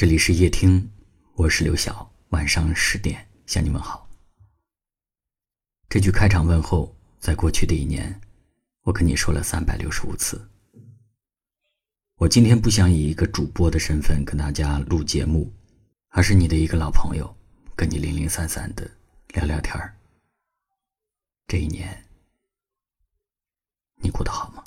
[0.00, 0.90] 这里是夜听，
[1.34, 2.10] 我是刘晓。
[2.30, 4.08] 晚上十点向你们好。
[5.90, 8.18] 这句开场问候，在过去的一年，
[8.80, 10.40] 我跟你说了三百六十五次。
[12.14, 15.52] 我今天不想以一个主播的身份跟大家录节目，
[16.08, 17.36] 而是你的一个老朋友，
[17.76, 18.90] 跟你零零散散的
[19.34, 19.94] 聊聊天儿。
[21.46, 22.06] 这一年，
[23.96, 24.64] 你过得好吗？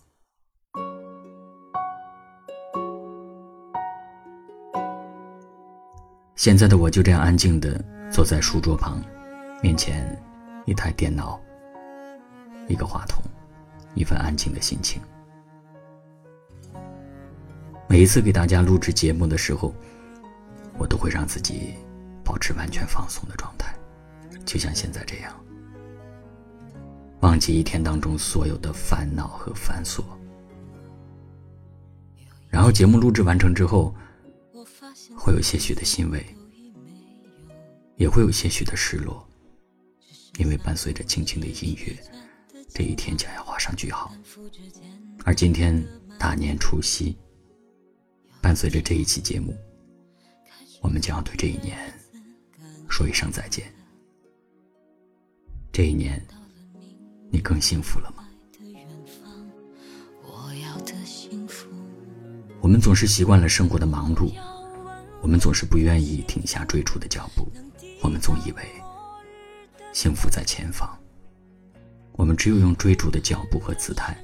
[6.36, 7.80] 现在的我就这样安静的
[8.12, 9.00] 坐在书桌旁，
[9.62, 10.20] 面前
[10.66, 11.40] 一台电脑，
[12.68, 13.22] 一个话筒，
[13.94, 15.00] 一份安静的心情。
[17.88, 19.76] 每一次给大家录制节目的时候，
[20.80, 21.76] 我都会让自己
[22.24, 23.72] 保持完全放松的状态，
[24.44, 25.32] 就像现在这样，
[27.20, 30.02] 忘记一天当中所有的烦恼和繁琐。
[32.50, 33.94] 然后节目录制完成之后。
[35.16, 36.24] 会有些许的欣慰，
[37.96, 39.26] 也会有些许的失落，
[40.38, 41.98] 因为伴随着轻轻的音乐，
[42.74, 44.14] 这一天将要画上句号。
[45.24, 45.82] 而今天
[46.20, 47.16] 大年除夕，
[48.42, 49.56] 伴随着这一期节目，
[50.82, 51.94] 我们将要对这一年
[52.90, 53.74] 说一声再见。
[55.72, 56.22] 这一年，
[57.32, 58.20] 你更幸福了吗？
[62.62, 64.32] 我们总是习惯了生活的忙碌。
[65.24, 67.50] 我们总是不愿意停下追逐的脚步，
[68.02, 68.64] 我们总以为
[69.94, 71.00] 幸福在前方。
[72.12, 74.18] 我们只有用追逐的脚步和姿态，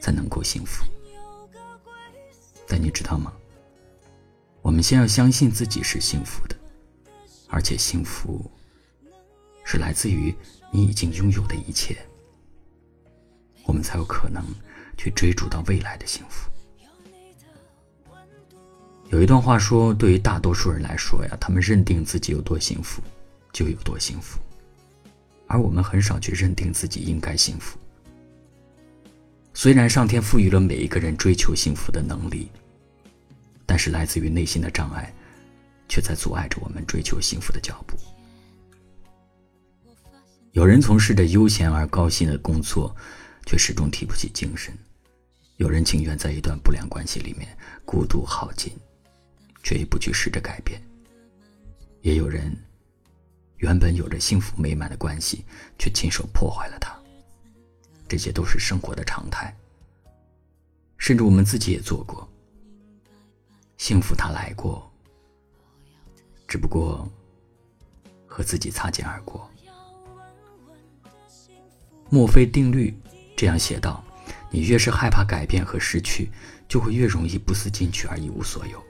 [0.00, 0.84] 才能够幸福。
[2.68, 3.32] 但你知道吗？
[4.62, 6.54] 我们先要相信自己是幸福的，
[7.48, 8.48] 而且幸福
[9.64, 10.32] 是来自于
[10.70, 11.98] 你已经拥有的一切，
[13.64, 14.40] 我们才有可能
[14.96, 16.48] 去追逐到未来的幸福。
[19.14, 23.00] 有一段话说，对于大多数人来说呀，他们认定自己有多幸福，
[23.52, 24.40] 就有多幸福，
[25.46, 27.78] 而我们很少去认定自己应该幸福。
[29.52, 32.50] 虽然上天赋予了每一个人追求幸福的能力，
[33.64, 35.14] 但是来自于内心的障碍，
[35.88, 37.96] 却在阻碍着我们追求幸福的脚步。
[40.50, 42.92] 有人从事着悠闲而高薪的工作，
[43.46, 44.74] 却始终提不起精神；
[45.58, 48.72] 有人情愿在一段不良关系里面孤独耗尽。
[49.64, 50.80] 却也不去试着改变。
[52.02, 52.54] 也有人，
[53.56, 55.44] 原本有着幸福美满的关系，
[55.78, 56.94] 却亲手破坏了它。
[58.06, 59.56] 这些都是生活的常态，
[60.98, 62.28] 甚至我们自己也做过。
[63.78, 64.88] 幸福它来过，
[66.46, 67.10] 只不过
[68.26, 69.50] 和自己擦肩而过。
[72.10, 72.94] 墨菲定律
[73.34, 74.04] 这样写道：
[74.50, 76.30] 你越是害怕改变和失去，
[76.68, 78.80] 就会越容易不思进取而一无所有。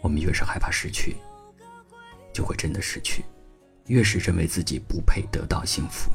[0.00, 1.16] 我们越是害怕失去，
[2.32, 3.22] 就会真的失去；
[3.86, 6.10] 越是认为自己不配得到幸福，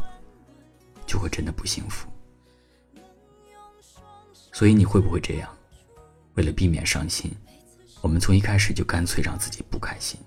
[1.06, 2.08] 就会真的不幸福。
[4.52, 5.50] 所以你会不会这样？
[6.34, 7.32] 为了避免伤心，
[8.02, 10.20] 我们从一开始就干脆让自己不开心；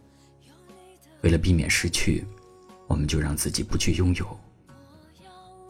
[1.23, 2.25] 为了避免失去，
[2.87, 4.25] 我们就让自己不去拥有；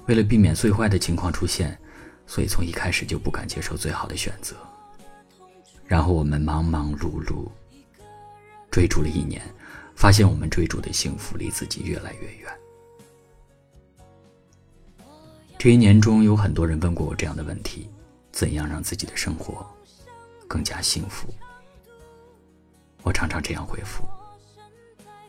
[0.06, 1.78] 为了避免最坏的情况出现，
[2.26, 4.54] 所以从一开始就不敢接受最好的选择。
[5.86, 7.48] 然后我们忙忙碌碌。
[8.70, 9.42] 追逐了一年，
[9.96, 12.52] 发现我们追逐的幸福离自己越来越远。
[15.58, 17.90] 这一年中，有很多人问过我这样的问题：
[18.30, 19.66] 怎样让自己的生活
[20.46, 21.28] 更加幸福？
[23.02, 24.04] 我常常这样回复：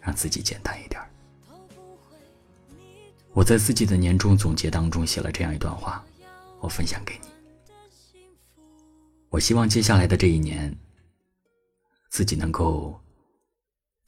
[0.02, 1.02] 让自己简单一点。
[3.34, 6.04] 我在自己的年终总结当中写了这样一段话，
[6.60, 8.22] 我分享给你。
[9.30, 10.76] 我希望接下来的这一年，
[12.10, 13.00] 自己能够。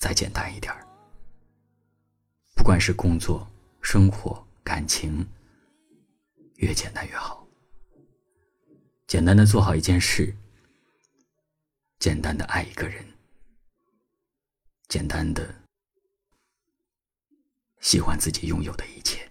[0.02, 0.84] 再简单一点儿，
[2.56, 3.48] 不管是工作、
[3.84, 5.24] 生活、感情，
[6.56, 7.48] 越简单越好。
[9.06, 10.36] 简单的做好一件事，
[12.00, 13.06] 简单的爱一个人，
[14.88, 15.54] 简单的
[17.80, 19.31] 喜欢自己拥有的一切。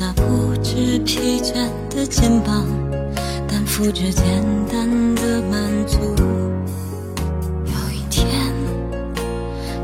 [0.00, 1.54] 那不知疲倦
[1.90, 2.64] 的肩膀，
[3.48, 4.24] 担负着简
[4.70, 5.98] 单的满足。
[7.66, 8.24] 有一天，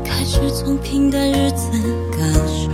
[0.05, 1.69] 开始从平淡日子
[2.17, 2.69] 感受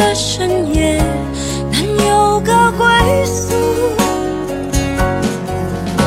[0.00, 0.98] 的深夜
[1.70, 2.86] 能有个归
[3.26, 3.54] 宿。
[5.98, 6.02] 我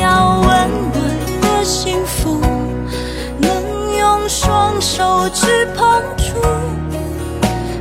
[0.00, 0.48] 要稳
[0.94, 0.96] 稳
[1.42, 2.40] 的幸福，
[3.38, 3.52] 能
[3.98, 5.46] 用双手去
[5.76, 6.40] 碰触，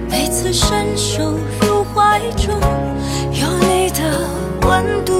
[0.09, 1.23] 每次伸手
[1.61, 2.53] 入怀中
[3.31, 4.01] 有你的
[4.67, 5.13] 温度。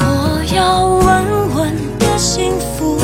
[0.00, 2.98] 我要稳稳的幸福，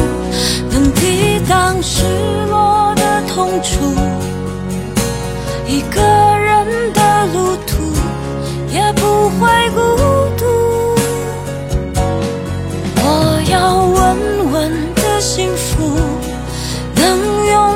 [0.73, 2.03] 能抵挡失
[2.51, 3.98] 落的痛楚。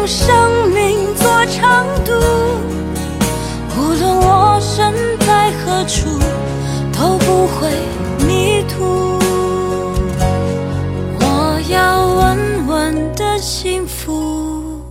[0.03, 2.11] 用生命做长度。
[3.79, 6.09] 无论我身在何处，
[6.93, 7.71] 都不会
[8.27, 8.83] 迷途。
[11.21, 14.83] 我要稳稳的幸福，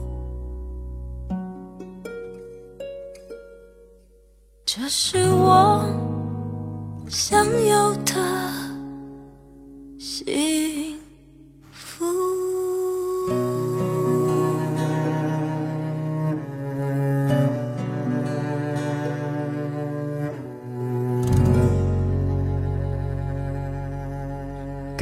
[4.66, 5.84] 这是我
[7.10, 8.16] 想有的
[10.00, 10.26] 幸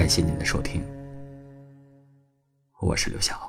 [0.09, 0.81] 感谢您的收听。
[2.79, 3.48] 我是刘晓。